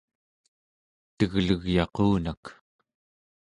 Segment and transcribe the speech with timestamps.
[1.17, 2.43] teglegyaqunak